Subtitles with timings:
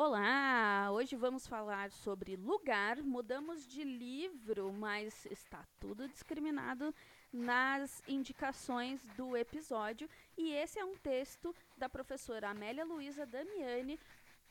[0.00, 0.92] Olá!
[0.92, 3.02] Hoje vamos falar sobre lugar.
[3.02, 6.94] Mudamos de livro, mas está tudo discriminado
[7.32, 10.08] nas indicações do episódio.
[10.36, 13.98] E esse é um texto da professora Amélia Luísa Damiani,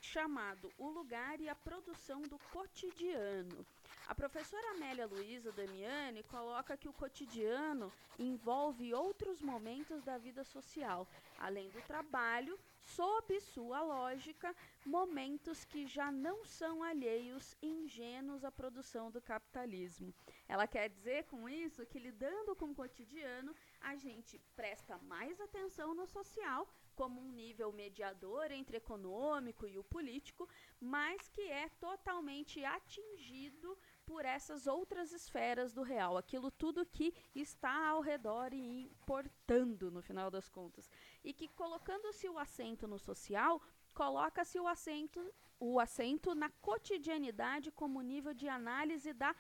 [0.02, 3.66] chamado O Lugar e a Produção do Cotidiano.
[4.08, 11.06] A professora Amélia Luísa Damiani coloca que o cotidiano envolve outros momentos da vida social,
[11.38, 19.12] além do trabalho, sob sua lógica, momentos que já não são alheios ingênuos à produção
[19.12, 20.16] do capitalismo.
[20.48, 25.94] Ela quer dizer com isso que lidando com o cotidiano, a gente presta mais atenção
[25.94, 32.66] no social como um nível mediador entre econômico e o político, mas que é totalmente
[32.66, 39.92] atingido por essas outras esferas do real, aquilo tudo que está ao redor e importando
[39.92, 40.90] no final das contas.
[41.24, 43.62] E que colocando-se o acento no social,
[43.94, 45.20] coloca-se o acento,
[45.60, 49.36] o acento na cotidianidade como nível de análise da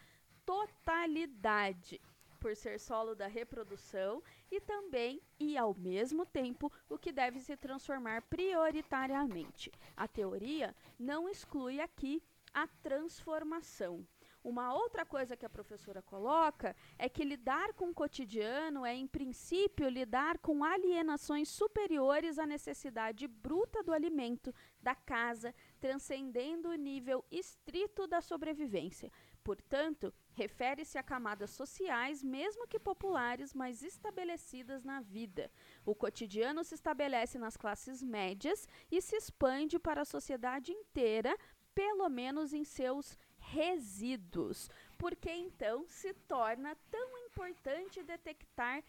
[0.47, 1.99] totalidade
[2.39, 7.57] por ser solo da reprodução e também e ao mesmo tempo o que deve se
[7.57, 9.69] transformar prioritariamente.
[9.95, 12.23] A teoria não exclui aqui
[12.53, 14.07] a transformação.
[14.47, 19.05] Uma outra coisa que a professora coloca é que lidar com o cotidiano é, em
[19.05, 27.25] princípio, lidar com alienações superiores à necessidade bruta do alimento, da casa, transcendendo o nível
[27.29, 29.11] estrito da sobrevivência.
[29.43, 35.51] Portanto, refere-se a camadas sociais, mesmo que populares, mas estabelecidas na vida.
[35.85, 41.37] O cotidiano se estabelece nas classes médias e se expande para a sociedade inteira,
[41.75, 43.17] pelo menos em seus
[43.51, 44.69] resíduos.
[44.97, 48.83] Porque então se torna tão importante detectar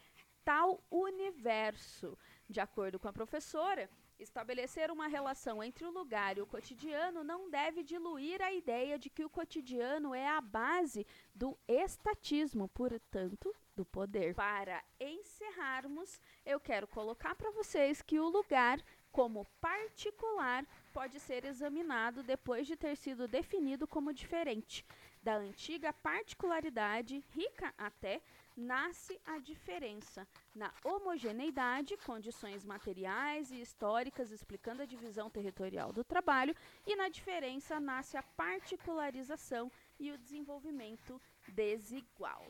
[0.45, 2.17] tal universo.
[2.49, 7.49] De acordo com a professora, Estabelecer uma relação entre o lugar e o cotidiano não
[7.49, 13.85] deve diluir a ideia de que o cotidiano é a base do estatismo, portanto, do
[13.85, 14.35] poder.
[14.35, 18.83] Para encerrarmos, eu quero colocar para vocês que o lugar,
[19.19, 24.87] como particular, pode ser examinado depois de ter sido definido como diferente.
[25.21, 28.23] Da antiga particularidade, rica até,
[28.57, 30.25] nasce a diferença.
[30.55, 36.55] Na homogeneidade, condições materiais e históricas explicando a divisão territorial do trabalho,
[36.87, 39.69] e na diferença nasce a particularização
[39.99, 42.47] e o desenvolvimento desigual.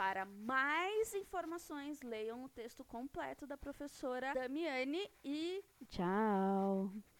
[0.00, 6.90] Para mais informações, leiam o texto completo da professora Damiani e tchau!